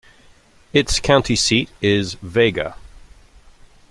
Its 0.73 0.99
county 0.99 1.35
seat 1.35 1.69
is 1.79 2.15
Vega. 2.23 2.75